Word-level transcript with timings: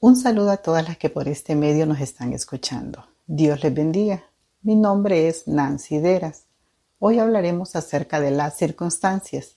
Un 0.00 0.14
saludo 0.14 0.52
a 0.52 0.58
todas 0.58 0.86
las 0.86 0.96
que 0.96 1.10
por 1.10 1.26
este 1.26 1.56
medio 1.56 1.84
nos 1.84 2.00
están 2.00 2.32
escuchando. 2.32 3.04
Dios 3.26 3.64
les 3.64 3.74
bendiga. 3.74 4.22
Mi 4.62 4.76
nombre 4.76 5.26
es 5.26 5.48
Nancy 5.48 5.98
Deras. 5.98 6.44
Hoy 7.00 7.18
hablaremos 7.18 7.74
acerca 7.74 8.20
de 8.20 8.30
las 8.30 8.56
circunstancias. 8.56 9.56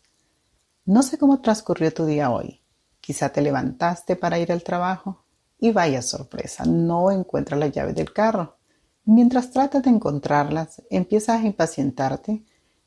No 0.84 1.04
sé 1.04 1.20
cómo 1.20 1.42
transcurrió 1.42 1.94
tu 1.94 2.08
día 2.08 2.32
hoy. 2.32 2.60
Quizá 3.02 3.30
te 3.30 3.44
levantaste 3.44 4.16
para 4.16 4.40
ir 4.40 4.52
al 4.52 4.64
trabajo 4.64 5.24
y 5.60 5.74
vaya 5.74 6.02
sorpresa, 6.02 6.66
no 6.66 7.12
encuentras 7.12 7.60
las 7.60 7.72
llaves 7.72 7.94
del 7.94 8.12
carro. 8.12 8.58
Mientras 9.06 9.52
tratas 9.52 9.84
de 9.84 9.92
encontrarlas, 9.92 10.82
empiezas 10.90 11.42
a 11.42 11.46
impacientarte. 11.46 12.44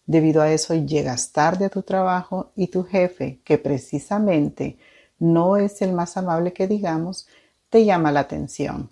Debido 0.07 0.43
a 0.43 0.51
eso 0.51 0.75
llegas 0.75 1.31
tarde 1.31 1.67
a 1.67 1.71
tu 1.71 1.83
trabajo 1.83 2.51
y 2.57 2.67
tu 2.67 2.83
jefe, 2.83 3.41
que 3.45 3.59
precisamente 3.59 4.77
no 5.21 5.57
es 5.57 5.83
el 5.83 5.93
más 5.93 6.17
amable 6.17 6.53
que 6.53 6.67
digamos, 6.67 7.29
te 7.75 7.85
llama 7.85 8.13
la 8.13 8.21
atención, 8.21 8.89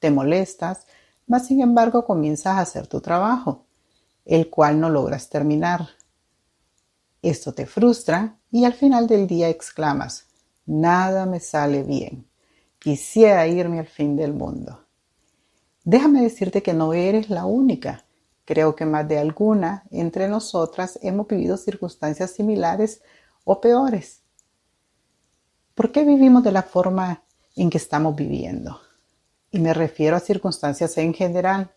te 0.00 0.10
molestas, 0.10 0.88
mas 1.28 1.46
sin 1.46 1.60
embargo 1.60 2.04
comienzas 2.04 2.56
a 2.56 2.60
hacer 2.60 2.88
tu 2.88 3.00
trabajo, 3.00 3.66
el 4.24 4.50
cual 4.50 4.80
no 4.80 4.90
logras 4.90 5.30
terminar. 5.30 5.90
Esto 7.22 7.54
te 7.54 7.66
frustra 7.66 8.36
y 8.50 8.64
al 8.64 8.72
final 8.72 9.06
del 9.06 9.28
día 9.28 9.48
exclamas, 9.48 10.26
nada 10.66 11.24
me 11.24 11.38
sale 11.38 11.84
bien, 11.84 12.26
quisiera 12.80 13.46
irme 13.46 13.78
al 13.78 13.86
fin 13.86 14.16
del 14.16 14.32
mundo. 14.32 14.84
Déjame 15.84 16.22
decirte 16.22 16.64
que 16.64 16.74
no 16.74 16.94
eres 16.94 17.30
la 17.30 17.44
única. 17.44 18.06
Creo 18.44 18.74
que 18.74 18.86
más 18.86 19.06
de 19.06 19.18
alguna 19.18 19.84
entre 19.92 20.26
nosotras 20.26 20.98
hemos 21.00 21.28
vivido 21.28 21.56
circunstancias 21.56 22.32
similares 22.32 23.02
o 23.44 23.60
peores. 23.60 24.24
¿Por 25.76 25.92
qué 25.92 26.02
vivimos 26.02 26.42
de 26.42 26.50
la 26.50 26.64
forma 26.64 27.22
en 27.56 27.70
que 27.70 27.78
estamos 27.78 28.14
viviendo. 28.14 28.80
Y 29.50 29.58
me 29.58 29.72
refiero 29.72 30.16
a 30.16 30.20
circunstancias 30.20 30.96
en 30.98 31.14
general. 31.14 31.72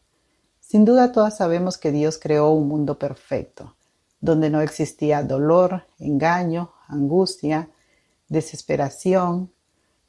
Sin 0.59 0.85
duda 0.85 1.11
todas 1.11 1.37
sabemos 1.37 1.77
que 1.77 1.91
Dios 1.91 2.19
creó 2.21 2.51
un 2.51 2.67
mundo 2.67 2.99
perfecto, 2.99 3.75
donde 4.19 4.49
no 4.49 4.61
existía 4.61 5.23
dolor, 5.23 5.85
engaño, 5.97 6.73
angustia, 6.87 7.69
desesperación. 8.27 9.51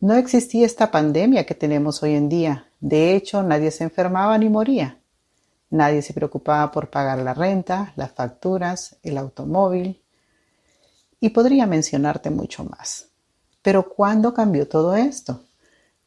No 0.01 0.15
existía 0.15 0.67
esta 0.67 0.91
pandemia 0.91 1.47
que 1.47 1.55
tenemos 1.55 2.03
hoy 2.03 2.15
en 2.15 2.29
día. 2.29 2.67
De 2.81 3.15
hecho, 3.15 3.43
nadie 3.43 3.71
se 3.71 3.85
enfermaba 3.85 4.37
ni 4.37 4.49
moría. 4.49 4.99
Nadie 5.71 6.03
se 6.03 6.13
preocupaba 6.13 6.73
por 6.73 6.91
pagar 6.91 7.21
la 7.21 7.33
renta, 7.33 7.93
las 7.95 8.11
facturas, 8.11 8.97
el 9.05 9.17
automóvil. 9.17 10.03
Y 11.21 11.29
podría 11.29 11.67
mencionarte 11.67 12.31
mucho 12.31 12.65
más. 12.65 13.07
Pero 13.63 13.89
¿cuándo 13.89 14.35
cambió 14.35 14.67
todo 14.67 14.97
esto? 14.97 15.45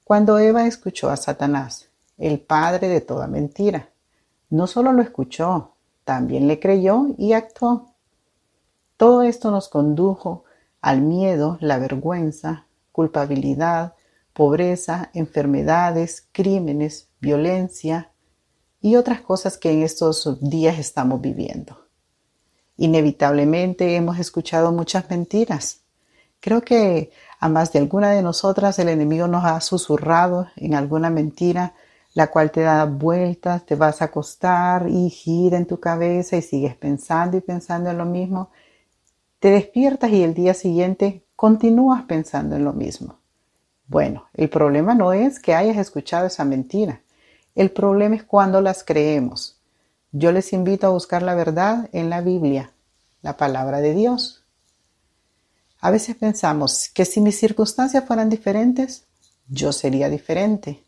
Cuando 0.04 0.38
Eva 0.38 0.68
escuchó 0.68 1.10
a 1.10 1.16
Satanás, 1.16 1.90
el 2.18 2.42
padre 2.42 2.90
de 2.90 3.00
toda 3.00 3.28
mentira, 3.28 3.90
no 4.50 4.68
solo 4.68 4.92
lo 4.92 5.02
escuchó, 5.02 5.76
también 6.04 6.48
le 6.48 6.60
creyó 6.60 7.08
y 7.18 7.32
actuó. 7.32 7.94
Todo 8.98 9.24
esto 9.24 9.50
nos 9.50 9.70
condujo 9.70 10.44
al 10.82 11.02
miedo, 11.02 11.58
la 11.62 11.80
vergüenza, 11.80 12.68
culpabilidad, 12.92 13.94
pobreza, 14.34 15.10
enfermedades, 15.14 16.28
crímenes, 16.34 17.08
violencia 17.22 18.12
y 18.82 18.98
otras 18.98 19.22
cosas 19.22 19.58
que 19.58 19.72
en 19.72 19.84
estos 19.84 20.38
días 20.42 20.80
estamos 20.80 21.22
viviendo. 21.22 21.88
Inevitablemente 22.76 23.96
hemos 23.96 24.20
escuchado 24.20 24.74
muchas 24.74 25.10
mentiras. 25.10 25.82
Creo 26.42 26.62
que 26.62 27.12
a 27.44 27.50
más 27.50 27.74
de 27.74 27.80
alguna 27.80 28.12
de 28.12 28.22
nosotras 28.22 28.80
el 28.80 28.88
enemigo 28.88 29.28
nos 29.28 29.44
ha 29.44 29.60
susurrado 29.60 30.48
en 30.56 30.76
alguna 30.76 31.10
mentira, 31.10 31.74
la 32.14 32.28
cual 32.28 32.52
te 32.52 32.62
da 32.62 32.86
vueltas, 32.86 33.66
te 33.66 33.76
vas 33.76 34.02
a 34.02 34.06
acostar 34.06 34.88
y 34.88 35.10
gira 35.10 35.58
en 35.58 35.66
tu 35.66 35.78
cabeza 35.78 36.38
y 36.38 36.42
sigues 36.42 36.74
pensando 36.78 37.36
y 37.36 37.42
pensando 37.42 37.90
en 37.90 37.98
lo 37.98 38.06
mismo. 38.06 38.50
Te 39.40 39.52
despiertas 39.52 40.10
y 40.12 40.24
el 40.24 40.34
día 40.34 40.54
siguiente 40.54 41.26
continúas 41.36 42.04
pensando 42.04 42.56
en 42.56 42.64
lo 42.64 42.72
mismo. 42.72 43.18
Bueno, 43.88 44.28
el 44.36 44.48
problema 44.48 44.96
no 44.96 45.12
es 45.12 45.38
que 45.38 45.54
hayas 45.54 45.76
escuchado 45.76 46.28
esa 46.28 46.46
mentira. 46.46 47.02
El 47.56 47.72
problema 47.72 48.16
es 48.16 48.24
cuando 48.24 48.62
las 48.62 48.86
creemos. 48.86 49.58
Yo 50.14 50.32
les 50.32 50.54
invito 50.54 50.88
a 50.88 50.92
buscar 50.92 51.22
la 51.22 51.36
verdad 51.36 51.90
en 51.92 52.10
la 52.10 52.22
Biblia, 52.22 52.72
la 53.22 53.36
palabra 53.36 53.82
de 53.82 53.94
Dios. 53.94 54.43
A 55.84 55.92
veces 55.92 56.16
pensamos 56.16 56.90
que 56.94 57.04
si 57.04 57.20
mis 57.20 57.38
circunstancias 57.38 58.06
fueran 58.06 58.30
diferentes, 58.30 59.04
yo 59.50 59.74
sería 59.74 60.08
diferente. 60.08 60.82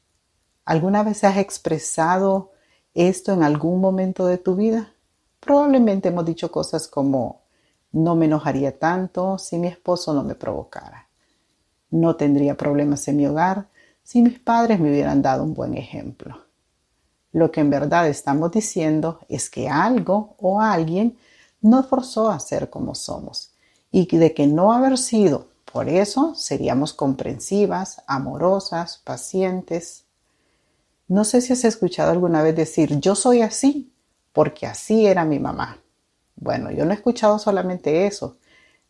¿Alguna 0.63 1.03
vez 1.03 1.25
has 1.25 1.35
expresado 1.35 2.53
esto 2.93 3.33
en 3.33 3.43
algún 3.43 3.81
momento 3.81 4.25
de 4.25 4.37
tu 4.37 4.55
vida? 4.55 4.93
Probablemente 5.41 6.07
hemos 6.07 6.23
dicho 6.23 6.49
cosas 6.49 6.87
como 6.87 7.41
no 7.91 8.15
me 8.15 8.27
enojaría 8.27 8.79
tanto 8.79 9.37
si 9.37 9.57
mi 9.57 9.67
esposo 9.67 10.13
no 10.13 10.23
me 10.23 10.33
provocara. 10.33 11.09
No 11.89 12.15
tendría 12.15 12.55
problemas 12.55 13.05
en 13.09 13.17
mi 13.17 13.27
hogar 13.27 13.67
si 14.01 14.21
mis 14.21 14.39
padres 14.39 14.79
me 14.79 14.89
hubieran 14.89 15.21
dado 15.21 15.43
un 15.43 15.53
buen 15.53 15.75
ejemplo. 15.75 16.45
Lo 17.33 17.51
que 17.51 17.59
en 17.59 17.69
verdad 17.69 18.07
estamos 18.07 18.49
diciendo 18.49 19.19
es 19.27 19.49
que 19.49 19.67
algo 19.67 20.37
o 20.39 20.61
alguien 20.61 21.17
nos 21.59 21.85
forzó 21.85 22.31
a 22.31 22.39
ser 22.39 22.69
como 22.69 22.95
somos 22.95 23.51
y 23.97 24.17
de 24.17 24.33
que 24.33 24.45
no 24.45 24.73
haber 24.73 24.97
sido 24.97 25.47
por 25.71 25.87
eso 25.87 26.35
seríamos 26.35 26.91
comprensivas, 26.91 28.03
amorosas, 28.07 28.97
pacientes. 29.05 30.03
No 31.07 31.23
sé 31.23 31.39
si 31.39 31.53
has 31.53 31.63
escuchado 31.63 32.11
alguna 32.11 32.43
vez 32.43 32.57
decir 32.57 32.99
yo 32.99 33.15
soy 33.15 33.41
así 33.41 33.93
porque 34.33 34.65
así 34.65 35.05
era 35.05 35.23
mi 35.23 35.39
mamá. 35.39 35.79
Bueno, 36.35 36.71
yo 36.71 36.83
no 36.83 36.91
he 36.91 36.95
escuchado 36.95 37.39
solamente 37.39 38.05
eso. 38.05 38.35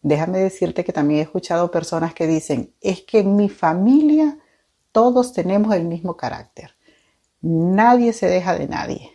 Déjame 0.02 0.40
decirte 0.40 0.84
que 0.84 0.92
también 0.92 1.20
he 1.20 1.24
escuchado 1.24 1.70
personas 1.70 2.16
que 2.16 2.26
dicen 2.26 2.74
es 2.82 3.04
que 3.04 3.20
en 3.20 3.36
mi 3.36 3.48
familia 3.48 4.40
todos 4.92 5.34
tenemos 5.34 5.76
el 5.76 5.84
mismo 5.84 6.18
carácter. 6.18 6.72
Nadie 7.42 8.12
se 8.12 8.26
deja 8.26 8.58
de 8.58 8.68
nadie. 8.68 9.12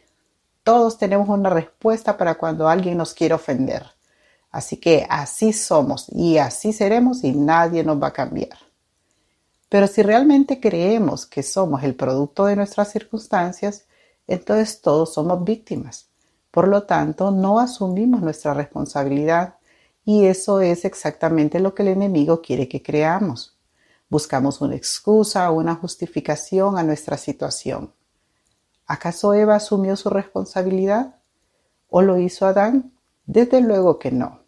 Todos 0.62 0.98
tenemos 0.98 1.28
una 1.28 1.50
respuesta 1.50 2.16
para 2.16 2.36
cuando 2.36 2.68
alguien 2.68 2.96
nos 2.96 3.12
quiere 3.12 3.34
ofender. 3.34 3.86
Así 4.50 4.78
que 4.78 5.06
así 5.08 5.52
somos 5.52 6.06
y 6.10 6.38
así 6.38 6.72
seremos 6.72 7.22
y 7.22 7.32
nadie 7.32 7.84
nos 7.84 8.02
va 8.02 8.08
a 8.08 8.12
cambiar. 8.12 8.58
Pero 9.68 9.86
si 9.86 10.02
realmente 10.02 10.58
creemos 10.58 11.26
que 11.26 11.44
somos 11.44 11.84
el 11.84 11.94
producto 11.94 12.46
de 12.46 12.56
nuestras 12.56 12.90
circunstancias, 12.90 13.84
entonces 14.26 14.80
todos 14.80 15.14
somos 15.14 15.44
víctimas. 15.44 16.08
Por 16.50 16.66
lo 16.66 16.82
tanto, 16.82 17.30
no 17.30 17.60
asumimos 17.60 18.20
nuestra 18.20 18.52
responsabilidad 18.52 19.54
y 20.04 20.24
eso 20.24 20.60
es 20.60 20.84
exactamente 20.84 21.60
lo 21.60 21.74
que 21.74 21.82
el 21.82 21.88
enemigo 21.88 22.42
quiere 22.42 22.68
que 22.68 22.82
creamos. 22.82 23.56
Buscamos 24.08 24.60
una 24.60 24.74
excusa 24.74 25.48
o 25.52 25.54
una 25.54 25.76
justificación 25.76 26.76
a 26.76 26.82
nuestra 26.82 27.16
situación. 27.16 27.92
¿Acaso 28.86 29.34
Eva 29.34 29.54
asumió 29.54 29.94
su 29.94 30.10
responsabilidad? 30.10 31.14
¿O 31.88 32.02
lo 32.02 32.18
hizo 32.18 32.44
Adán? 32.44 32.92
Desde 33.24 33.60
luego 33.60 34.00
que 34.00 34.10
no. 34.10 34.39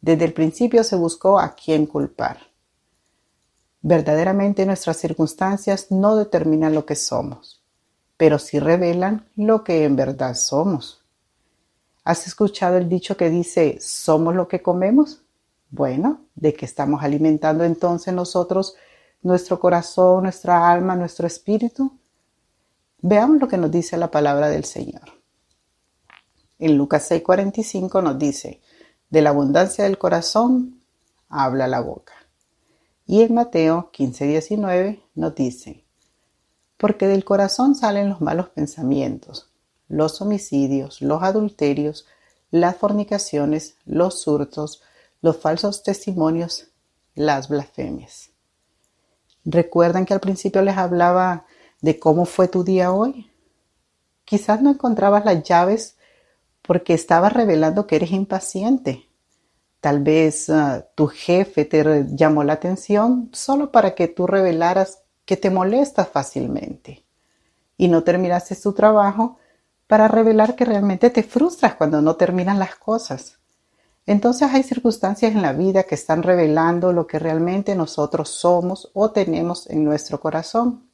Desde 0.00 0.24
el 0.24 0.32
principio 0.32 0.82
se 0.82 0.96
buscó 0.96 1.38
a 1.38 1.54
quién 1.54 1.86
culpar. 1.86 2.38
Verdaderamente 3.82 4.66
nuestras 4.66 4.98
circunstancias 4.98 5.90
no 5.90 6.16
determinan 6.16 6.74
lo 6.74 6.84
que 6.84 6.96
somos, 6.96 7.62
pero 8.16 8.38
sí 8.38 8.58
revelan 8.58 9.28
lo 9.36 9.64
que 9.64 9.84
en 9.84 9.96
verdad 9.96 10.34
somos. 10.34 11.04
¿Has 12.04 12.26
escuchado 12.26 12.76
el 12.76 12.88
dicho 12.88 13.16
que 13.16 13.30
dice, 13.30 13.78
somos 13.80 14.34
lo 14.34 14.48
que 14.48 14.62
comemos? 14.62 15.22
Bueno, 15.70 16.22
¿de 16.34 16.54
qué 16.54 16.64
estamos 16.64 17.02
alimentando 17.02 17.64
entonces 17.64 18.12
nosotros 18.12 18.74
nuestro 19.22 19.60
corazón, 19.60 20.24
nuestra 20.24 20.70
alma, 20.70 20.96
nuestro 20.96 21.26
espíritu? 21.26 21.98
Veamos 23.02 23.40
lo 23.40 23.48
que 23.48 23.56
nos 23.56 23.70
dice 23.70 23.96
la 23.96 24.10
palabra 24.10 24.48
del 24.48 24.64
Señor. 24.64 25.02
En 26.58 26.76
Lucas 26.76 27.10
6:45 27.10 28.02
nos 28.02 28.18
dice, 28.18 28.60
de 29.10 29.22
la 29.22 29.30
abundancia 29.30 29.84
del 29.84 29.98
corazón 29.98 30.80
habla 31.28 31.68
la 31.68 31.80
boca. 31.80 32.14
Y 33.06 33.22
en 33.22 33.34
Mateo 33.34 33.90
15:19 33.92 35.02
nos 35.14 35.34
dice, 35.34 35.84
porque 36.76 37.08
del 37.08 37.24
corazón 37.24 37.74
salen 37.74 38.08
los 38.08 38.20
malos 38.20 38.48
pensamientos, 38.48 39.50
los 39.88 40.20
homicidios, 40.22 41.02
los 41.02 41.22
adulterios, 41.22 42.06
las 42.50 42.76
fornicaciones, 42.76 43.76
los 43.84 44.26
hurtos, 44.26 44.82
los 45.20 45.36
falsos 45.36 45.82
testimonios, 45.82 46.68
las 47.14 47.48
blasfemias. 47.48 48.30
¿Recuerdan 49.44 50.06
que 50.06 50.14
al 50.14 50.20
principio 50.20 50.62
les 50.62 50.76
hablaba 50.76 51.46
de 51.80 51.98
cómo 51.98 52.24
fue 52.24 52.48
tu 52.48 52.62
día 52.62 52.92
hoy? 52.92 53.30
Quizás 54.24 54.62
no 54.62 54.70
encontrabas 54.70 55.24
las 55.24 55.42
llaves 55.42 55.96
porque 56.70 56.94
estaba 56.94 57.30
revelando 57.30 57.88
que 57.88 57.96
eres 57.96 58.12
impaciente. 58.12 59.08
Tal 59.80 60.04
vez 60.04 60.48
ah, 60.50 60.86
tu 60.94 61.08
jefe 61.08 61.64
te 61.64 62.06
llamó 62.10 62.44
la 62.44 62.52
atención 62.52 63.28
solo 63.32 63.72
para 63.72 63.96
que 63.96 64.06
tú 64.06 64.28
revelaras 64.28 65.02
que 65.24 65.36
te 65.36 65.50
molestas 65.50 66.06
fácilmente 66.06 67.04
y 67.76 67.88
no 67.88 68.04
terminaste 68.04 68.54
tu 68.54 68.72
trabajo 68.72 69.36
para 69.88 70.06
revelar 70.06 70.54
que 70.54 70.64
realmente 70.64 71.10
te 71.10 71.24
frustras 71.24 71.74
cuando 71.74 72.00
no 72.02 72.14
terminan 72.14 72.60
las 72.60 72.76
cosas. 72.76 73.40
Entonces 74.06 74.48
hay 74.52 74.62
circunstancias 74.62 75.34
en 75.34 75.42
la 75.42 75.52
vida 75.52 75.82
que 75.82 75.96
están 75.96 76.22
revelando 76.22 76.92
lo 76.92 77.08
que 77.08 77.18
realmente 77.18 77.74
nosotros 77.74 78.28
somos 78.28 78.92
o 78.94 79.10
tenemos 79.10 79.68
en 79.70 79.82
nuestro 79.82 80.20
corazón. 80.20 80.88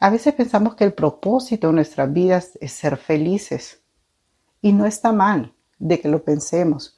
A 0.00 0.08
veces 0.08 0.32
pensamos 0.32 0.74
que 0.74 0.84
el 0.84 0.94
propósito 0.94 1.66
de 1.66 1.74
nuestras 1.74 2.10
vidas 2.10 2.52
es 2.62 2.72
ser 2.72 2.96
felices. 2.96 3.81
Y 4.62 4.72
no 4.72 4.86
está 4.86 5.12
mal 5.12 5.52
de 5.78 6.00
que 6.00 6.08
lo 6.08 6.24
pensemos. 6.24 6.96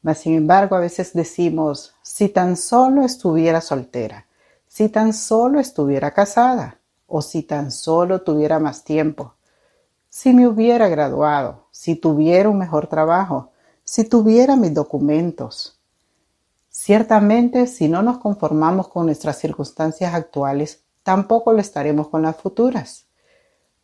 Mas 0.00 0.20
sin 0.20 0.34
embargo, 0.34 0.76
a 0.76 0.80
veces 0.80 1.12
decimos, 1.12 1.94
si 2.00 2.30
tan 2.30 2.56
solo 2.56 3.04
estuviera 3.04 3.60
soltera, 3.60 4.26
si 4.66 4.88
tan 4.88 5.12
solo 5.12 5.60
estuviera 5.60 6.12
casada, 6.12 6.78
o 7.06 7.20
si 7.20 7.42
tan 7.42 7.72
solo 7.72 8.22
tuviera 8.22 8.60
más 8.60 8.84
tiempo, 8.84 9.34
si 10.08 10.32
me 10.32 10.46
hubiera 10.46 10.88
graduado, 10.88 11.66
si 11.72 11.96
tuviera 11.96 12.48
un 12.48 12.58
mejor 12.58 12.86
trabajo, 12.86 13.50
si 13.82 14.04
tuviera 14.04 14.54
mis 14.54 14.72
documentos. 14.72 15.80
Ciertamente, 16.68 17.66
si 17.66 17.88
no 17.88 18.02
nos 18.02 18.18
conformamos 18.18 18.88
con 18.88 19.06
nuestras 19.06 19.38
circunstancias 19.38 20.14
actuales, 20.14 20.84
tampoco 21.02 21.52
lo 21.52 21.60
estaremos 21.60 22.08
con 22.08 22.22
las 22.22 22.36
futuras. 22.36 23.06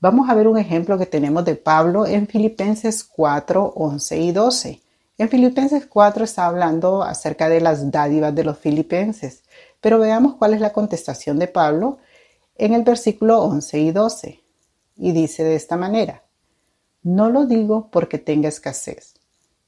Vamos 0.07 0.31
a 0.31 0.35
ver 0.35 0.47
un 0.47 0.57
ejemplo 0.57 0.97
que 0.99 1.07
tenemos 1.07 1.45
de 1.45 1.57
Pablo 1.57 2.07
en 2.07 2.29
Filipenses 2.29 3.03
4, 3.03 3.73
11 3.75 4.19
y 4.21 4.31
12. 4.31 4.81
En 5.19 5.29
Filipenses 5.29 5.87
4 5.87 6.23
está 6.23 6.47
hablando 6.47 7.03
acerca 7.03 7.49
de 7.49 7.61
las 7.61 7.91
dádivas 7.91 8.33
de 8.33 8.45
los 8.45 8.57
filipenses, 8.57 9.43
pero 9.81 9.99
veamos 9.99 10.37
cuál 10.37 10.55
es 10.55 10.61
la 10.61 10.73
contestación 10.73 11.41
de 11.41 11.49
Pablo 11.49 11.99
en 12.55 12.73
el 12.73 12.85
versículo 12.85 13.43
11 13.43 13.81
y 13.81 13.91
12. 13.91 14.41
Y 14.97 15.11
dice 15.11 15.43
de 15.43 15.57
esta 15.57 15.77
manera, 15.77 16.23
no 17.03 17.29
lo 17.29 17.45
digo 17.45 17.89
porque 17.91 18.19
tenga 18.19 18.49
escasez, 18.49 19.15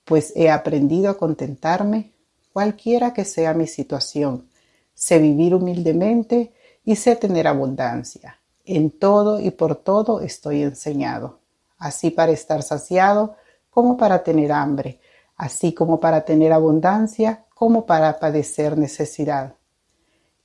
pues 0.04 0.32
he 0.36 0.50
aprendido 0.50 1.10
a 1.10 1.18
contentarme 1.18 2.12
cualquiera 2.52 3.12
que 3.12 3.24
sea 3.24 3.54
mi 3.54 3.66
situación. 3.66 4.48
Sé 4.94 5.18
vivir 5.18 5.52
humildemente 5.56 6.52
y 6.84 6.94
sé 6.94 7.16
tener 7.16 7.48
abundancia. 7.48 8.37
En 8.70 8.90
todo 8.90 9.40
y 9.40 9.50
por 9.50 9.76
todo 9.76 10.20
estoy 10.20 10.62
enseñado, 10.62 11.40
así 11.78 12.10
para 12.10 12.32
estar 12.32 12.62
saciado 12.62 13.34
como 13.70 13.96
para 13.96 14.22
tener 14.22 14.52
hambre, 14.52 15.00
así 15.36 15.72
como 15.72 16.00
para 16.00 16.26
tener 16.26 16.52
abundancia 16.52 17.46
como 17.54 17.86
para 17.86 18.18
padecer 18.18 18.76
necesidad. 18.76 19.54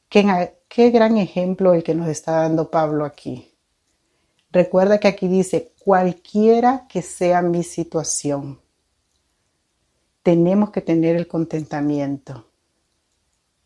Qué, 0.08 0.56
qué 0.70 0.90
gran 0.90 1.18
ejemplo 1.18 1.74
el 1.74 1.84
que 1.84 1.96
nos 1.96 2.08
está 2.08 2.44
dando 2.44 2.72
Pablo 2.72 3.04
aquí. 3.04 3.54
Recuerda 4.52 5.02
que 5.02 5.10
aquí 5.10 5.28
dice, 5.28 5.74
cualquiera 5.84 6.88
que 6.88 7.02
sea 7.02 7.42
mi 7.42 7.62
situación, 7.64 8.62
tenemos 10.22 10.70
que 10.70 10.80
tener 10.80 11.18
el 11.18 11.28
contentamiento. 11.28 12.48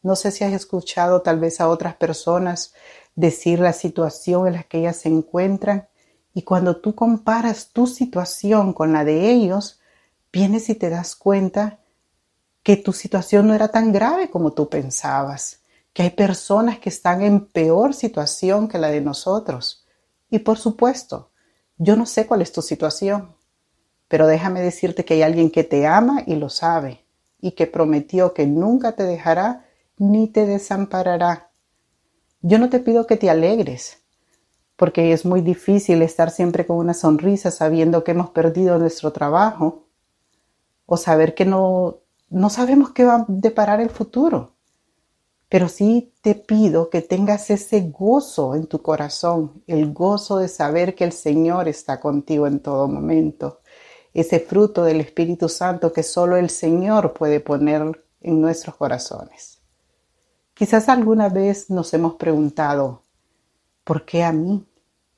No 0.01 0.15
sé 0.15 0.31
si 0.31 0.44
has 0.44 0.54
escuchado 0.54 1.21
tal 1.21 1.39
vez 1.39 1.62
a 1.62 1.69
otras 1.69 1.95
personas 1.95 2.74
decir 3.18 3.60
la 3.60 3.74
situación 3.74 4.48
en 4.48 4.54
la 4.54 4.64
que 4.64 4.78
ellas 4.78 4.98
se 4.98 5.10
encuentran 5.10 5.90
y 6.34 6.44
cuando 6.44 6.78
tú 6.78 6.94
comparas 6.94 7.72
tu 7.74 7.88
situación 7.88 8.74
con 8.74 8.94
la 8.94 9.04
de 9.04 9.31
ellos, 9.31 9.80
vienes 10.31 10.69
y 10.69 10.75
te 10.75 10.90
das 10.90 11.16
cuenta 11.16 11.80
que 12.62 12.78
tu 12.78 12.94
situación 12.94 13.48
no 13.48 13.56
era 13.56 13.69
tan 13.69 13.92
grave 13.92 14.30
como 14.30 14.54
tú 14.54 14.69
pensabas, 14.69 15.62
que 15.94 16.04
hay 16.04 16.12
personas 16.12 16.78
que 16.78 16.90
están 16.90 17.24
en 17.24 17.48
peor 17.48 17.96
situación 17.96 18.68
que 18.68 18.78
la 18.78 18.90
de 18.90 19.02
nosotros. 19.02 19.84
Y 20.30 20.40
por 20.40 20.60
supuesto, 20.60 21.31
yo 21.80 21.96
no 21.96 22.06
sé 22.06 22.28
cuál 22.28 22.44
es 22.44 22.52
tu 22.52 22.62
situación, 22.62 23.36
pero 24.08 24.28
déjame 24.28 24.62
decirte 24.62 25.06
que 25.06 25.16
hay 25.16 25.24
alguien 25.24 25.50
que 25.50 25.64
te 25.64 25.88
ama 25.88 26.22
y 26.28 26.36
lo 26.36 26.50
sabe, 26.50 27.04
y 27.42 27.54
que 27.54 27.66
prometió 27.66 28.36
que 28.36 28.46
nunca 28.46 28.92
te 28.92 29.04
dejará 29.04 29.66
ni 29.98 30.28
te 30.28 30.46
desamparará. 30.46 31.47
Yo 32.42 32.60
no 32.60 32.69
te 32.69 32.80
pido 32.80 33.07
que 33.07 33.18
te 33.18 33.30
alegres, 33.30 34.04
porque 34.75 35.12
es 35.12 35.25
muy 35.25 35.42
difícil 35.42 36.01
estar 36.01 36.30
siempre 36.30 36.66
con 36.66 36.78
una 36.78 36.94
sonrisa 36.94 37.50
sabiendo 37.50 38.04
que 38.04 38.12
hemos 38.12 38.30
perdido 38.30 38.78
nuestro 38.78 39.12
trabajo 39.12 39.88
o 40.86 40.98
saber 40.98 41.34
que 41.34 41.45
no, 41.45 41.98
no 42.30 42.50
sabemos 42.50 42.92
qué 42.92 43.06
va 43.06 43.16
a 43.16 43.25
deparar 43.28 43.81
el 43.81 43.89
futuro. 43.89 44.54
Pero 45.50 45.68
sí 45.68 46.13
te 46.22 46.36
pido 46.36 46.89
que 46.89 47.01
tengas 47.01 47.50
ese 47.50 47.89
gozo 47.89 48.54
en 48.54 48.68
tu 48.68 48.81
corazón, 48.81 49.63
el 49.66 49.94
gozo 49.94 50.38
de 50.38 50.48
saber 50.48 50.94
que 50.94 51.06
el 51.06 51.13
Señor 51.13 51.68
está 51.68 52.00
contigo 52.00 52.48
en 52.48 52.60
todo 52.60 52.88
momento, 52.88 53.62
ese 54.13 54.40
fruto 54.40 54.83
del 54.83 55.01
Espíritu 55.01 55.50
Santo 55.50 55.92
que 55.92 56.04
solo 56.04 56.38
el 56.38 56.50
Señor 56.50 57.13
puede 57.13 57.40
poner 57.40 58.04
en 58.22 58.42
nuestros 58.42 58.75
corazones. 58.75 59.56
Quizás 60.57 60.89
alguna 60.89 61.30
vez 61.30 61.69
nos 61.69 61.94
hemos 61.94 62.15
preguntado, 62.15 63.04
¿por 63.83 64.06
qué 64.06 64.24
a 64.24 64.31
mí? 64.31 64.65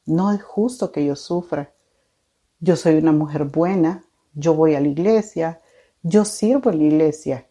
No 0.06 0.33
es 0.33 0.44
justo 0.44 0.91
que 0.91 1.06
yo 1.06 1.15
sufra. 1.15 1.71
Yo 2.59 2.75
soy 2.75 2.95
una 2.97 3.13
mujer 3.13 3.45
buena, 3.45 4.03
yo 4.33 4.53
voy 4.53 4.75
a 4.75 4.81
la 4.81 4.89
iglesia, 4.89 5.62
yo 6.03 6.25
sirvo 6.25 6.71
en 6.71 6.80
la 6.80 6.83
iglesia. 6.83 7.47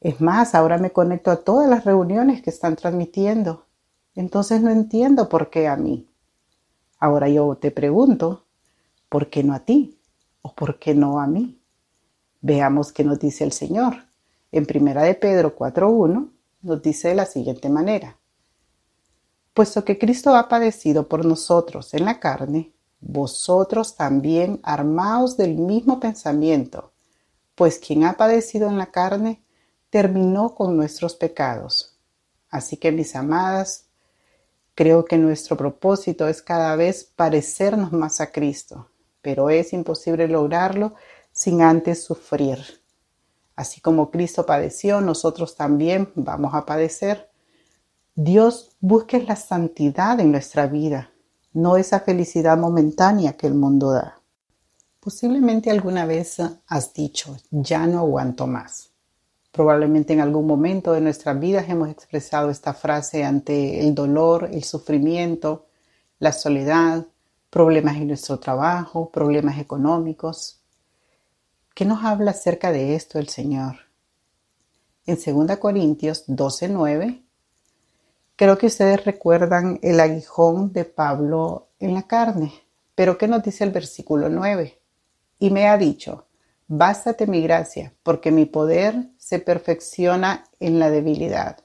Es 0.00 0.20
más, 0.20 0.54
ahora 0.54 0.78
me 0.78 0.92
conecto 0.92 1.32
a 1.32 1.42
todas 1.42 1.68
las 1.68 1.84
reuniones 1.84 2.42
que 2.42 2.50
están 2.50 2.76
transmitiendo. 2.76 3.66
Entonces 4.14 4.62
no 4.62 4.70
entiendo 4.70 5.28
por 5.28 5.50
qué 5.50 5.66
a 5.66 5.74
mí. 5.74 6.08
Ahora 7.00 7.28
yo 7.28 7.56
te 7.56 7.72
pregunto, 7.72 8.44
¿por 9.08 9.30
qué 9.30 9.42
no 9.42 9.52
a 9.52 9.64
ti? 9.64 9.98
¿O 10.42 10.54
por 10.54 10.78
qué 10.78 10.94
no 10.94 11.18
a 11.18 11.26
mí? 11.26 11.58
Veamos 12.40 12.92
qué 12.92 13.02
nos 13.02 13.18
dice 13.18 13.42
el 13.42 13.50
Señor. 13.50 13.96
En 14.52 14.64
Primera 14.64 15.02
de 15.02 15.16
Pedro 15.16 15.56
4.1 15.56 16.33
nos 16.64 16.82
dice 16.82 17.08
de 17.08 17.14
la 17.14 17.26
siguiente 17.26 17.68
manera. 17.68 18.18
Puesto 19.52 19.84
que 19.84 19.98
Cristo 19.98 20.34
ha 20.34 20.48
padecido 20.48 21.08
por 21.08 21.24
nosotros 21.24 21.94
en 21.94 22.04
la 22.04 22.18
carne, 22.18 22.72
vosotros 23.00 23.94
también 23.94 24.58
armaos 24.62 25.36
del 25.36 25.54
mismo 25.54 26.00
pensamiento, 26.00 26.92
pues 27.54 27.78
quien 27.78 28.04
ha 28.04 28.14
padecido 28.16 28.68
en 28.68 28.78
la 28.78 28.86
carne 28.86 29.42
terminó 29.90 30.54
con 30.54 30.76
nuestros 30.76 31.14
pecados. 31.14 31.96
Así 32.50 32.76
que 32.76 32.90
mis 32.90 33.14
amadas, 33.14 33.84
creo 34.74 35.04
que 35.04 35.18
nuestro 35.18 35.56
propósito 35.56 36.26
es 36.26 36.42
cada 36.42 36.74
vez 36.76 37.04
parecernos 37.04 37.92
más 37.92 38.20
a 38.20 38.32
Cristo, 38.32 38.88
pero 39.22 39.50
es 39.50 39.72
imposible 39.72 40.26
lograrlo 40.26 40.94
sin 41.30 41.62
antes 41.62 42.02
sufrir. 42.02 42.83
Así 43.56 43.80
como 43.80 44.10
Cristo 44.10 44.46
padeció, 44.46 45.00
nosotros 45.00 45.56
también 45.56 46.10
vamos 46.14 46.54
a 46.54 46.66
padecer. 46.66 47.30
Dios 48.14 48.76
busque 48.80 49.22
la 49.22 49.36
santidad 49.36 50.18
en 50.20 50.32
nuestra 50.32 50.66
vida, 50.66 51.10
no 51.52 51.76
esa 51.76 52.00
felicidad 52.00 52.56
momentánea 52.58 53.36
que 53.36 53.46
el 53.46 53.54
mundo 53.54 53.92
da. 53.92 54.20
Posiblemente 55.00 55.70
alguna 55.70 56.06
vez 56.06 56.38
has 56.66 56.94
dicho, 56.94 57.36
ya 57.50 57.86
no 57.86 57.98
aguanto 57.98 58.46
más. 58.46 58.90
Probablemente 59.52 60.12
en 60.12 60.20
algún 60.20 60.46
momento 60.46 60.92
de 60.92 61.00
nuestras 61.00 61.38
vidas 61.38 61.68
hemos 61.68 61.88
expresado 61.88 62.50
esta 62.50 62.74
frase 62.74 63.22
ante 63.22 63.86
el 63.86 63.94
dolor, 63.94 64.48
el 64.50 64.64
sufrimiento, 64.64 65.66
la 66.18 66.32
soledad, 66.32 67.06
problemas 67.50 67.96
en 67.96 68.08
nuestro 68.08 68.40
trabajo, 68.40 69.10
problemas 69.10 69.58
económicos. 69.58 70.63
¿Qué 71.74 71.84
nos 71.84 72.04
habla 72.04 72.30
acerca 72.30 72.70
de 72.70 72.94
esto 72.94 73.18
el 73.18 73.28
Señor? 73.28 73.78
En 75.06 75.16
2 75.16 75.58
Corintios 75.58 76.24
12:9, 76.28 77.24
creo 78.36 78.56
que 78.56 78.66
ustedes 78.66 79.04
recuerdan 79.04 79.80
el 79.82 79.98
aguijón 79.98 80.72
de 80.72 80.84
Pablo 80.84 81.70
en 81.80 81.94
la 81.94 82.04
carne, 82.04 82.52
pero 82.94 83.18
¿qué 83.18 83.26
nos 83.26 83.42
dice 83.42 83.64
el 83.64 83.72
versículo 83.72 84.28
9? 84.28 84.80
Y 85.40 85.50
me 85.50 85.66
ha 85.66 85.76
dicho, 85.76 86.28
bástate 86.68 87.26
mi 87.26 87.42
gracia, 87.42 87.92
porque 88.04 88.30
mi 88.30 88.46
poder 88.46 89.08
se 89.18 89.40
perfecciona 89.40 90.44
en 90.60 90.78
la 90.78 90.92
debilidad. 90.92 91.58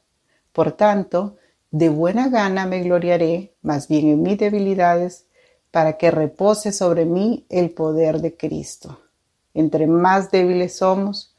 Por 0.53 0.71
tanto, 0.71 1.37
de 1.69 1.89
buena 1.89 2.29
gana 2.29 2.65
me 2.65 2.81
gloriaré, 2.81 3.53
más 3.61 3.87
bien 3.87 4.07
en 4.07 4.23
mis 4.23 4.39
debilidades, 4.39 5.27
para 5.69 5.99
que 5.99 6.09
repose 6.09 6.71
sobre 6.71 7.05
mí 7.05 7.45
el 7.47 7.69
poder 7.69 8.21
de 8.21 8.35
Cristo. 8.35 8.99
Entre 9.53 9.87
más 9.87 10.31
débiles 10.31 10.77
somos, 10.77 11.35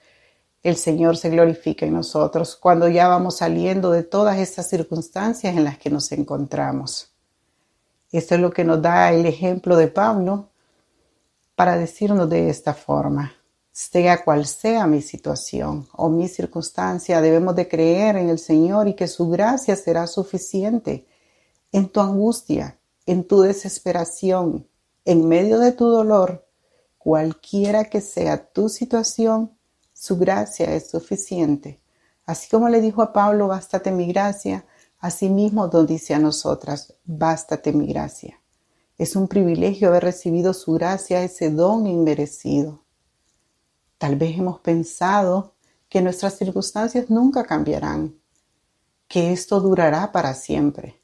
el 0.62 0.76
Señor 0.76 1.16
se 1.16 1.30
glorifica 1.30 1.86
en 1.86 1.94
nosotros 1.94 2.54
cuando 2.56 2.88
ya 2.88 3.08
vamos 3.08 3.38
saliendo 3.38 3.90
de 3.90 4.02
todas 4.02 4.38
estas 4.38 4.68
circunstancias 4.68 5.56
en 5.56 5.64
las 5.64 5.78
que 5.78 5.88
nos 5.88 6.12
encontramos. 6.12 7.10
Esto 8.12 8.34
es 8.34 8.40
lo 8.40 8.50
que 8.50 8.64
nos 8.64 8.82
da 8.82 9.12
el 9.12 9.24
ejemplo 9.24 9.76
de 9.76 9.88
Pablo 9.88 10.50
para 11.54 11.76
decirnos 11.76 12.28
de 12.28 12.50
esta 12.50 12.74
forma. 12.74 13.34
sea 13.72 14.24
cual 14.24 14.46
sea 14.46 14.86
mi 14.86 15.00
situación 15.00 15.86
o 15.92 16.10
mi 16.10 16.28
circunstancia, 16.28 17.20
debemos 17.20 17.54
de 17.54 17.68
creer 17.68 18.16
en 18.16 18.28
el 18.28 18.38
Señor 18.38 18.88
y 18.88 18.94
que 18.94 19.06
su 19.06 19.30
gracia 19.30 19.76
será 19.76 20.06
suficiente 20.06 21.06
en 21.72 21.88
tu 21.88 22.00
angustia, 22.00 22.78
en 23.06 23.24
tu 23.24 23.40
desesperación, 23.42 24.66
en 25.04 25.28
medio 25.28 25.58
de 25.58 25.72
tu 25.72 25.86
dolor, 25.86 26.46
cualquiera 27.00 27.86
que 27.86 28.02
sea 28.02 28.52
tu 28.52 28.68
situación, 28.68 29.52
su 29.94 30.18
gracia 30.18 30.74
es 30.74 30.90
suficiente. 30.90 31.80
Así 32.26 32.50
como 32.50 32.68
le 32.68 32.82
dijo 32.82 33.00
a 33.00 33.14
Pablo, 33.14 33.48
bástate 33.48 33.90
mi 33.90 34.06
gracia, 34.06 34.66
asimismo 34.98 35.66
nos 35.66 35.86
dice 35.86 36.12
a 36.12 36.18
nosotras, 36.18 36.94
bástate 37.06 37.72
mi 37.72 37.86
gracia. 37.86 38.38
Es 38.98 39.16
un 39.16 39.28
privilegio 39.28 39.88
haber 39.88 40.04
recibido 40.04 40.52
su 40.52 40.74
gracia, 40.74 41.24
ese 41.24 41.48
don 41.50 41.86
inmerecido. 41.86 42.84
Tal 43.96 44.16
vez 44.16 44.38
hemos 44.38 44.60
pensado 44.60 45.54
que 45.88 46.02
nuestras 46.02 46.36
circunstancias 46.36 47.08
nunca 47.08 47.44
cambiarán, 47.44 48.14
que 49.08 49.32
esto 49.32 49.58
durará 49.58 50.12
para 50.12 50.34
siempre. 50.34 51.00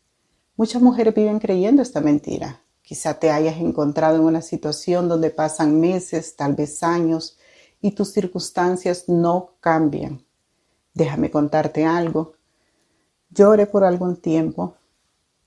Muchas 0.56 0.82
mujeres 0.82 1.14
viven 1.14 1.38
creyendo 1.38 1.80
esta 1.80 2.02
mentira. 2.02 2.65
Quizá 2.86 3.18
te 3.18 3.32
hayas 3.32 3.56
encontrado 3.56 4.14
en 4.14 4.22
una 4.22 4.42
situación 4.42 5.08
donde 5.08 5.30
pasan 5.30 5.80
meses, 5.80 6.36
tal 6.36 6.54
vez 6.54 6.84
años, 6.84 7.36
y 7.80 7.90
tus 7.90 8.12
circunstancias 8.12 9.08
no 9.08 9.54
cambian. 9.58 10.24
Déjame 10.94 11.32
contarte 11.32 11.84
algo. 11.84 12.34
Lloré 13.30 13.66
por 13.66 13.82
algún 13.82 14.18
tiempo 14.18 14.76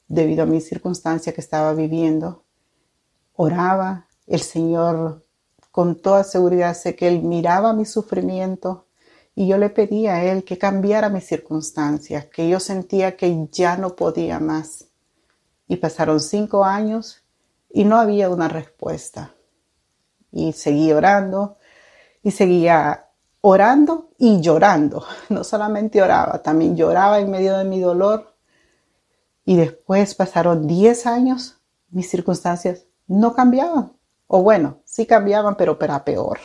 debido 0.09 0.43
a 0.43 0.47
mi 0.47 0.59
circunstancia 0.59 1.33
que 1.33 1.39
estaba 1.39 1.73
viviendo. 1.73 2.43
Oraba, 3.37 4.09
el 4.27 4.41
Señor 4.41 5.25
con 5.71 5.95
toda 5.95 6.25
seguridad 6.25 6.75
sé 6.75 6.97
que 6.97 7.07
Él 7.07 7.23
miraba 7.23 7.71
mi 7.71 7.85
sufrimiento 7.85 8.87
y 9.33 9.47
yo 9.47 9.57
le 9.57 9.69
pedía 9.69 10.15
a 10.15 10.25
Él 10.25 10.43
que 10.43 10.57
cambiara 10.57 11.07
mis 11.07 11.25
circunstancias, 11.25 12.25
que 12.25 12.49
yo 12.49 12.59
sentía 12.59 13.15
que 13.15 13.47
ya 13.49 13.77
no 13.77 13.95
podía 13.95 14.41
más. 14.41 14.89
Y 15.69 15.77
pasaron 15.77 16.19
cinco 16.19 16.65
años 16.65 17.23
y 17.69 17.85
no 17.85 17.97
había 17.97 18.29
una 18.29 18.47
respuesta. 18.47 19.33
Y 20.31 20.53
seguí 20.53 20.91
orando 20.91 21.57
y 22.23 22.31
seguía 22.31 23.07
orando 23.41 24.09
y 24.17 24.41
llorando. 24.41 25.05
No 25.29 25.43
solamente 25.43 26.01
oraba, 26.01 26.41
también 26.41 26.75
lloraba 26.75 27.19
en 27.19 27.31
medio 27.31 27.57
de 27.57 27.63
mi 27.63 27.79
dolor. 27.79 28.35
Y 29.45 29.55
después 29.55 30.15
pasaron 30.15 30.67
diez 30.67 31.07
años, 31.07 31.59
mis 31.89 32.09
circunstancias 32.09 32.85
no 33.07 33.33
cambiaban. 33.33 33.93
O 34.27 34.43
bueno, 34.43 34.81
sí 34.85 35.07
cambiaban, 35.07 35.57
pero 35.57 35.79
para 35.79 36.05
peor. 36.05 36.39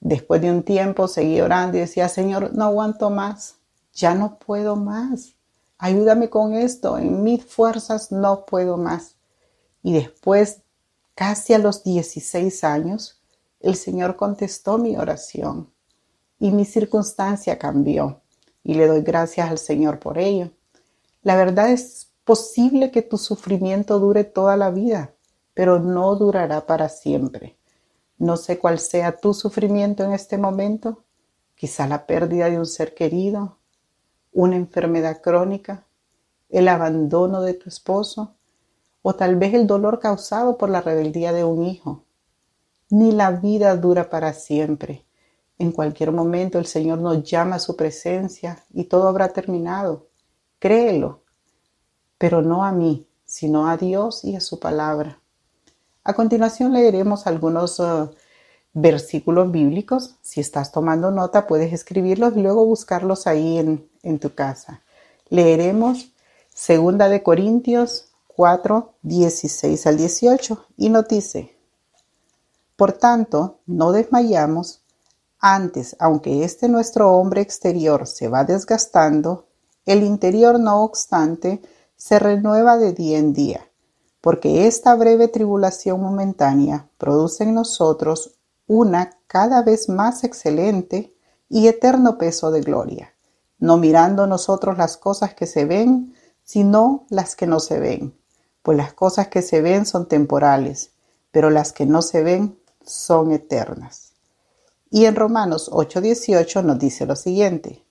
Después 0.00 0.40
de 0.40 0.50
un 0.50 0.62
tiempo 0.62 1.08
seguí 1.08 1.42
orando 1.42 1.76
y 1.76 1.80
decía, 1.80 2.08
Señor, 2.08 2.54
no 2.54 2.64
aguanto 2.64 3.10
más, 3.10 3.56
ya 3.92 4.14
no 4.14 4.38
puedo 4.38 4.76
más. 4.76 5.34
Ayúdame 5.76 6.30
con 6.30 6.54
esto, 6.54 6.96
en 6.96 7.22
mis 7.22 7.44
fuerzas 7.44 8.10
no 8.10 8.46
puedo 8.46 8.78
más. 8.78 9.16
Y 9.82 9.92
después, 9.92 10.62
casi 11.14 11.54
a 11.54 11.58
los 11.58 11.82
16 11.84 12.64
años, 12.64 13.20
el 13.60 13.76
Señor 13.76 14.16
contestó 14.16 14.78
mi 14.78 14.96
oración 14.96 15.70
y 16.38 16.50
mi 16.50 16.64
circunstancia 16.64 17.58
cambió. 17.58 18.22
Y 18.62 18.74
le 18.74 18.86
doy 18.86 19.02
gracias 19.02 19.50
al 19.50 19.58
Señor 19.58 19.98
por 19.98 20.18
ello. 20.18 20.50
La 21.22 21.36
verdad 21.36 21.70
es 21.70 22.10
posible 22.24 22.90
que 22.90 23.02
tu 23.02 23.18
sufrimiento 23.18 23.98
dure 23.98 24.24
toda 24.24 24.56
la 24.56 24.70
vida, 24.70 25.14
pero 25.54 25.78
no 25.78 26.14
durará 26.16 26.66
para 26.66 26.88
siempre. 26.88 27.56
No 28.18 28.36
sé 28.36 28.58
cuál 28.58 28.78
sea 28.78 29.16
tu 29.16 29.32
sufrimiento 29.34 30.04
en 30.04 30.12
este 30.12 30.38
momento, 30.38 31.04
quizá 31.54 31.86
la 31.86 32.06
pérdida 32.06 32.48
de 32.50 32.58
un 32.58 32.66
ser 32.66 32.94
querido, 32.94 33.58
una 34.32 34.56
enfermedad 34.56 35.20
crónica, 35.22 35.86
el 36.48 36.68
abandono 36.68 37.42
de 37.42 37.54
tu 37.54 37.68
esposo 37.68 38.34
o 39.02 39.14
tal 39.14 39.36
vez 39.36 39.54
el 39.54 39.66
dolor 39.66 39.98
causado 39.98 40.58
por 40.58 40.68
la 40.68 40.80
rebeldía 40.80 41.32
de 41.32 41.44
un 41.44 41.64
hijo. 41.64 42.04
Ni 42.90 43.12
la 43.12 43.30
vida 43.30 43.76
dura 43.76 44.10
para 44.10 44.32
siempre. 44.32 45.04
En 45.58 45.72
cualquier 45.72 46.12
momento 46.12 46.58
el 46.58 46.66
Señor 46.66 46.98
nos 46.98 47.22
llama 47.22 47.56
a 47.56 47.60
su 47.60 47.76
presencia 47.76 48.64
y 48.72 48.84
todo 48.84 49.08
habrá 49.08 49.28
terminado. 49.28 50.08
Créelo, 50.58 51.22
pero 52.18 52.42
no 52.42 52.64
a 52.64 52.72
mí, 52.72 53.06
sino 53.24 53.68
a 53.68 53.76
Dios 53.76 54.24
y 54.24 54.36
a 54.36 54.40
su 54.40 54.58
palabra. 54.58 55.20
A 56.02 56.14
continuación 56.14 56.72
leeremos 56.72 57.26
algunos 57.26 57.78
uh, 57.78 58.10
versículos 58.72 59.52
bíblicos. 59.52 60.16
Si 60.22 60.40
estás 60.40 60.72
tomando 60.72 61.10
nota, 61.10 61.46
puedes 61.46 61.72
escribirlos 61.72 62.36
y 62.36 62.42
luego 62.42 62.64
buscarlos 62.64 63.26
ahí 63.26 63.58
en, 63.58 63.88
en 64.02 64.18
tu 64.18 64.34
casa. 64.34 64.82
Leeremos 65.28 66.12
Segunda 66.52 67.08
de 67.08 67.22
Corintios 67.22 68.09
4, 68.40 68.94
16 69.02 69.86
al 69.86 69.98
18 69.98 70.64
y 70.78 70.88
nos 70.88 71.06
dice, 71.08 71.58
Por 72.74 72.94
tanto, 72.94 73.58
no 73.66 73.92
desmayamos, 73.92 74.80
antes, 75.38 75.94
aunque 75.98 76.42
este 76.42 76.66
nuestro 76.70 77.12
hombre 77.12 77.42
exterior 77.42 78.06
se 78.06 78.28
va 78.28 78.44
desgastando, 78.44 79.44
el 79.84 80.02
interior 80.02 80.58
no 80.58 80.82
obstante 80.84 81.60
se 81.96 82.18
renueva 82.18 82.78
de 82.78 82.94
día 82.94 83.18
en 83.18 83.34
día 83.34 83.66
porque 84.22 84.66
esta 84.66 84.94
breve 84.94 85.28
tribulación 85.28 86.00
momentánea 86.00 86.88
produce 86.96 87.44
en 87.44 87.52
nosotros 87.52 88.38
una 88.66 89.18
cada 89.26 89.62
vez 89.62 89.90
más 89.90 90.24
excelente 90.24 91.14
y 91.50 91.66
eterno 91.66 92.16
peso 92.16 92.50
de 92.50 92.62
gloria, 92.62 93.12
no 93.58 93.76
mirando 93.76 94.26
nosotros 94.26 94.78
las 94.78 94.96
cosas 94.96 95.34
que 95.34 95.46
se 95.46 95.66
ven, 95.66 96.14
sino 96.42 97.04
las 97.10 97.36
que 97.36 97.46
no 97.46 97.60
se 97.60 97.78
ven, 97.78 98.18
pues 98.62 98.76
las 98.76 98.92
cosas 98.92 99.28
que 99.28 99.42
se 99.42 99.62
ven 99.62 99.86
son 99.86 100.06
temporales, 100.06 100.90
pero 101.30 101.50
las 101.50 101.72
que 101.72 101.86
no 101.86 102.02
se 102.02 102.22
ven 102.22 102.58
son 102.84 103.32
eternas. 103.32 104.12
Y 104.90 105.04
en 105.04 105.16
Romanos 105.16 105.70
8:18 105.72 106.62
nos 106.62 106.78
dice 106.78 107.06
lo 107.06 107.16
siguiente, 107.16 107.84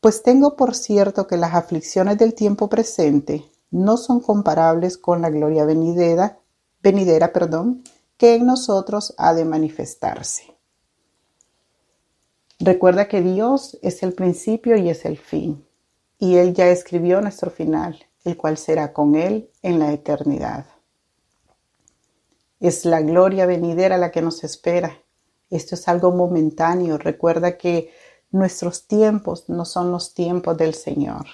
pues 0.00 0.22
tengo 0.22 0.56
por 0.56 0.74
cierto 0.74 1.26
que 1.26 1.36
las 1.36 1.54
aflicciones 1.54 2.18
del 2.18 2.34
tiempo 2.34 2.68
presente 2.68 3.44
no 3.70 3.96
son 3.96 4.20
comparables 4.20 4.98
con 4.98 5.20
la 5.20 5.30
gloria 5.30 5.64
venidera, 5.64 6.38
venidera 6.82 7.32
perdón, 7.32 7.82
que 8.16 8.36
en 8.36 8.46
nosotros 8.46 9.14
ha 9.18 9.34
de 9.34 9.44
manifestarse. 9.44 10.54
Recuerda 12.58 13.08
que 13.08 13.20
Dios 13.20 13.78
es 13.82 14.02
el 14.02 14.14
principio 14.14 14.76
y 14.76 14.88
es 14.88 15.04
el 15.04 15.18
fin, 15.18 15.66
y 16.18 16.36
Él 16.36 16.54
ya 16.54 16.68
escribió 16.68 17.20
nuestro 17.20 17.50
final, 17.50 18.06
el 18.26 18.36
cual 18.36 18.58
será 18.58 18.92
con 18.92 19.14
Él 19.14 19.50
en 19.62 19.78
la 19.78 19.92
eternidad. 19.92 20.66
Es 22.60 22.84
la 22.84 23.00
gloria 23.00 23.46
venidera 23.46 23.98
la 23.98 24.10
que 24.10 24.22
nos 24.22 24.44
espera. 24.44 24.98
Esto 25.50 25.74
es 25.74 25.88
algo 25.88 26.10
momentáneo. 26.12 26.98
Recuerda 26.98 27.56
que 27.56 27.90
nuestros 28.30 28.86
tiempos 28.86 29.48
no 29.48 29.64
son 29.64 29.92
los 29.92 30.14
tiempos 30.14 30.56
del 30.56 30.74
Señor 30.74 31.26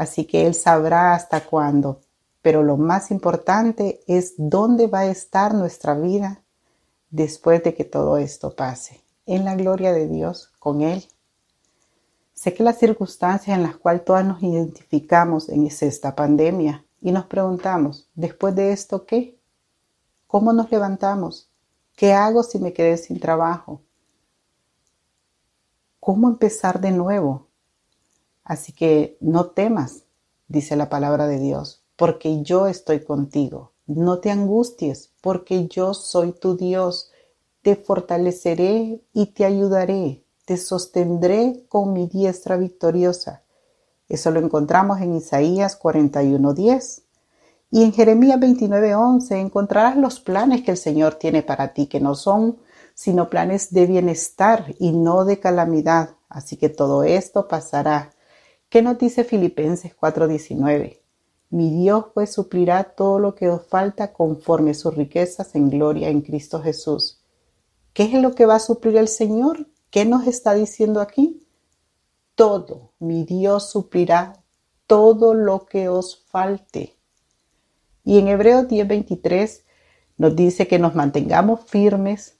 así 0.00 0.24
que 0.24 0.46
Él 0.46 0.54
sabrá 0.54 1.12
hasta 1.12 1.44
cuándo. 1.44 2.00
Pero 2.40 2.62
lo 2.62 2.78
más 2.78 3.10
importante 3.10 4.00
es 4.06 4.32
dónde 4.38 4.86
va 4.86 5.00
a 5.00 5.10
estar 5.10 5.52
nuestra 5.52 5.92
vida 5.92 6.42
después 7.10 7.62
de 7.62 7.74
que 7.74 7.84
todo 7.84 8.16
esto 8.16 8.56
pase, 8.56 9.02
en 9.26 9.44
la 9.44 9.54
gloria 9.56 9.92
de 9.92 10.08
Dios, 10.08 10.54
con 10.58 10.80
Él. 10.80 11.04
Sé 12.40 12.54
que 12.54 12.62
las 12.62 12.78
circunstancias 12.78 13.54
en 13.54 13.62
las 13.62 13.76
cuales 13.76 14.02
todas 14.02 14.24
nos 14.24 14.42
identificamos 14.42 15.50
en 15.50 15.66
esta 15.66 16.16
pandemia 16.16 16.86
y 17.02 17.12
nos 17.12 17.26
preguntamos, 17.26 18.08
después 18.14 18.54
de 18.54 18.72
esto, 18.72 19.04
¿qué? 19.04 19.38
¿Cómo 20.26 20.54
nos 20.54 20.70
levantamos? 20.70 21.50
¿Qué 21.94 22.14
hago 22.14 22.42
si 22.42 22.58
me 22.58 22.72
quedé 22.72 22.96
sin 22.96 23.20
trabajo? 23.20 23.82
¿Cómo 26.00 26.30
empezar 26.30 26.80
de 26.80 26.92
nuevo? 26.92 27.48
Así 28.42 28.72
que 28.72 29.18
no 29.20 29.50
temas, 29.50 30.04
dice 30.48 30.76
la 30.76 30.88
palabra 30.88 31.26
de 31.26 31.38
Dios, 31.38 31.84
porque 31.94 32.42
yo 32.42 32.68
estoy 32.68 33.04
contigo. 33.04 33.74
No 33.86 34.20
te 34.20 34.30
angusties, 34.30 35.12
porque 35.20 35.66
yo 35.66 35.92
soy 35.92 36.32
tu 36.32 36.56
Dios. 36.56 37.10
Te 37.60 37.76
fortaleceré 37.76 39.02
y 39.12 39.26
te 39.26 39.44
ayudaré. 39.44 40.24
Te 40.44 40.56
sostendré 40.56 41.64
con 41.68 41.92
mi 41.92 42.06
diestra 42.06 42.56
victoriosa. 42.56 43.42
Eso 44.08 44.30
lo 44.30 44.40
encontramos 44.40 45.00
en 45.00 45.14
Isaías 45.14 45.78
41:10. 45.78 47.02
Y 47.70 47.84
en 47.84 47.92
Jeremías 47.92 48.40
29:11 48.40 49.40
encontrarás 49.40 49.96
los 49.96 50.20
planes 50.20 50.62
que 50.62 50.72
el 50.72 50.76
Señor 50.76 51.14
tiene 51.14 51.42
para 51.42 51.72
ti, 51.72 51.86
que 51.86 52.00
no 52.00 52.14
son 52.14 52.58
sino 52.94 53.30
planes 53.30 53.72
de 53.72 53.86
bienestar 53.86 54.74
y 54.78 54.92
no 54.92 55.24
de 55.24 55.38
calamidad. 55.38 56.10
Así 56.28 56.56
que 56.56 56.68
todo 56.68 57.02
esto 57.02 57.48
pasará 57.48 58.10
¿Qué 58.70 58.82
nos 58.82 58.98
dice 58.98 59.24
Filipenses 59.24 59.96
4:19? 60.00 61.00
Mi 61.50 61.70
Dios 61.70 62.04
pues 62.14 62.32
suplirá 62.32 62.84
todo 62.84 63.18
lo 63.18 63.34
que 63.34 63.48
os 63.48 63.66
falta 63.66 64.12
conforme 64.12 64.74
sus 64.74 64.94
riquezas 64.94 65.56
en 65.56 65.70
gloria 65.70 66.08
en 66.08 66.20
Cristo 66.20 66.62
Jesús. 66.62 67.18
¿Qué 67.92 68.04
es 68.04 68.12
lo 68.22 68.36
que 68.36 68.46
va 68.46 68.54
a 68.54 68.60
suplir 68.60 68.96
el 68.96 69.08
Señor? 69.08 69.66
¿Qué 69.90 70.04
nos 70.04 70.26
está 70.26 70.54
diciendo 70.54 71.00
aquí? 71.00 71.46
Todo, 72.36 72.92
mi 73.00 73.24
Dios 73.24 73.70
suplirá 73.70 74.34
todo 74.86 75.34
lo 75.34 75.66
que 75.66 75.88
os 75.88 76.24
falte. 76.28 76.96
Y 78.04 78.18
en 78.18 78.28
Hebreos 78.28 78.68
10:23 78.68 79.64
nos 80.16 80.36
dice 80.36 80.68
que 80.68 80.78
nos 80.78 80.94
mantengamos 80.94 81.60
firmes 81.66 82.36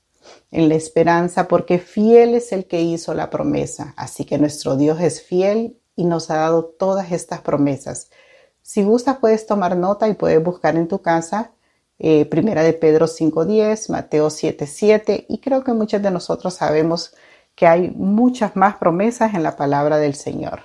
en 0.51 0.69
la 0.69 0.77
esperanza 0.77 1.49
porque 1.49 1.79
fiel 1.79 2.35
es 2.35 2.53
el 2.53 2.67
que 2.67 2.83
hizo 2.83 3.15
la 3.15 3.31
promesa. 3.31 3.95
Así 3.97 4.25
que 4.25 4.39
nuestro 4.39 4.77
Dios 4.77 5.01
es 5.01 5.23
fiel 5.23 5.77
y 5.97 6.05
nos 6.05 6.31
ha 6.31 6.37
dado 6.37 6.65
todas 6.65 7.11
estas 7.11 7.41
promesas. 7.41 8.11
Si 8.63 8.85
gustas 8.85 9.19
puedes 9.19 9.47
tomar 9.47 9.77
nota 9.77 10.09
y 10.09 10.15
puedes 10.15 10.43
buscar 10.43 10.77
en 10.77 10.87
tu 10.87 11.03
casa 11.03 11.53
eh, 11.99 12.27
Primera 12.27 12.63
de 12.63 12.73
Pedro 12.73 13.07
5.10, 13.07 13.91
Mateo 13.91 14.29
7.7 14.29 15.27
y 15.29 15.39
creo 15.39 15.65
que 15.65 15.73
muchos 15.73 16.01
de 16.01 16.11
nosotros 16.11 16.55
sabemos 16.55 17.15
que 17.61 17.67
hay 17.67 17.91
muchas 17.91 18.57
más 18.57 18.77
promesas 18.77 19.35
en 19.35 19.43
la 19.43 19.55
palabra 19.55 19.99
del 19.99 20.15
Señor. 20.15 20.63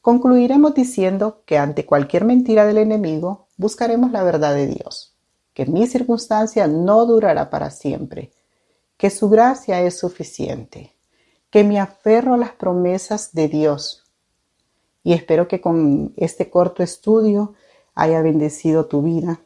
Concluiremos 0.00 0.72
diciendo 0.72 1.42
que 1.44 1.58
ante 1.58 1.84
cualquier 1.84 2.24
mentira 2.24 2.64
del 2.64 2.78
enemigo 2.78 3.48
buscaremos 3.58 4.10
la 4.10 4.22
verdad 4.22 4.54
de 4.54 4.66
Dios, 4.66 5.14
que 5.52 5.66
mi 5.66 5.86
circunstancia 5.86 6.66
no 6.68 7.04
durará 7.04 7.50
para 7.50 7.70
siempre, 7.70 8.32
que 8.96 9.10
su 9.10 9.28
gracia 9.28 9.82
es 9.82 9.98
suficiente, 9.98 10.96
que 11.50 11.64
me 11.64 11.78
aferro 11.78 12.32
a 12.32 12.38
las 12.38 12.52
promesas 12.52 13.34
de 13.34 13.48
Dios. 13.48 14.04
Y 15.02 15.12
espero 15.12 15.48
que 15.48 15.60
con 15.60 16.14
este 16.16 16.48
corto 16.48 16.82
estudio 16.82 17.52
haya 17.94 18.22
bendecido 18.22 18.86
tu 18.86 19.02
vida. 19.02 19.38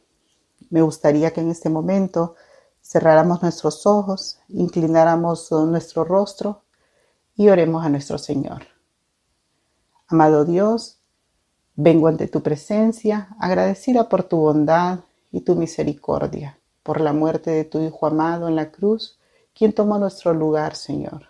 Me 0.69 0.83
gustaría 0.83 1.31
que 1.31 1.41
en 1.41 1.49
este 1.49 1.67
momento 1.67 2.35
cerráramos 2.89 3.43
nuestros 3.43 3.85
ojos, 3.85 4.39
inclináramos 4.47 5.51
nuestro 5.51 6.03
rostro 6.03 6.63
y 7.35 7.49
oremos 7.49 7.85
a 7.85 7.89
nuestro 7.89 8.17
Señor. 8.17 8.63
Amado 10.07 10.43
Dios, 10.43 10.97
vengo 11.75 12.07
ante 12.07 12.27
tu 12.27 12.41
presencia 12.41 13.35
agradecida 13.39 14.09
por 14.09 14.23
tu 14.23 14.37
bondad 14.37 15.01
y 15.31 15.41
tu 15.41 15.55
misericordia, 15.55 16.57
por 16.81 16.99
la 16.99 17.13
muerte 17.13 17.51
de 17.51 17.63
tu 17.63 17.79
Hijo 17.79 18.07
amado 18.07 18.47
en 18.47 18.55
la 18.55 18.71
cruz, 18.71 19.19
quien 19.53 19.71
tomó 19.71 19.99
nuestro 19.99 20.33
lugar, 20.33 20.75
Señor. 20.75 21.27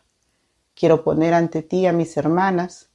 Quiero 0.76 1.04
poner 1.04 1.34
ante 1.34 1.62
ti 1.62 1.86
a 1.88 1.92
mis 1.92 2.16
hermanas. 2.16 2.88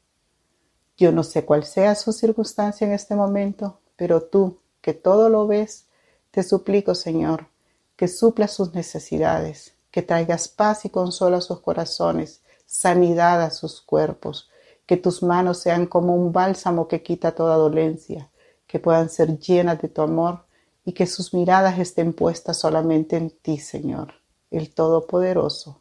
Yo 0.96 1.12
no 1.12 1.22
sé 1.22 1.44
cuál 1.44 1.64
sea 1.64 1.94
su 1.94 2.12
circunstancia 2.12 2.86
en 2.86 2.94
este 2.94 3.14
momento, 3.14 3.80
pero 3.94 4.22
tú, 4.22 4.60
que 4.80 4.94
todo 4.94 5.28
lo 5.28 5.46
ves, 5.46 5.86
te 6.30 6.42
suplico, 6.42 6.94
Señor, 6.94 7.48
que 7.96 8.08
supla 8.08 8.48
sus 8.48 8.74
necesidades, 8.74 9.74
que 9.90 10.02
traigas 10.02 10.48
paz 10.48 10.84
y 10.84 10.90
consuelo 10.90 11.36
a 11.36 11.40
sus 11.40 11.60
corazones, 11.60 12.42
sanidad 12.66 13.42
a 13.42 13.50
sus 13.50 13.80
cuerpos, 13.80 14.50
que 14.86 14.96
tus 14.96 15.22
manos 15.22 15.58
sean 15.58 15.86
como 15.86 16.14
un 16.14 16.32
bálsamo 16.32 16.88
que 16.88 17.02
quita 17.02 17.34
toda 17.34 17.56
dolencia, 17.56 18.30
que 18.66 18.78
puedan 18.78 19.08
ser 19.08 19.38
llenas 19.38 19.80
de 19.80 19.88
tu 19.88 20.02
amor 20.02 20.44
y 20.84 20.92
que 20.92 21.06
sus 21.06 21.32
miradas 21.32 21.78
estén 21.78 22.12
puestas 22.12 22.58
solamente 22.58 23.16
en 23.16 23.30
ti, 23.30 23.58
Señor, 23.58 24.14
el 24.50 24.74
Todopoderoso. 24.74 25.80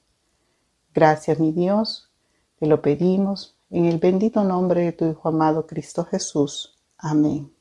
Gracias, 0.94 1.40
mi 1.40 1.52
Dios, 1.52 2.12
te 2.60 2.68
lo 2.68 2.82
pedimos 2.82 3.58
en 3.70 3.86
el 3.86 3.98
bendito 3.98 4.44
nombre 4.44 4.82
de 4.82 4.92
tu 4.92 5.06
Hijo 5.10 5.30
amado 5.30 5.66
Cristo 5.66 6.06
Jesús. 6.06 6.78
Amén. 6.98 7.54